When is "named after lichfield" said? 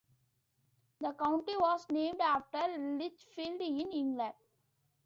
1.91-3.61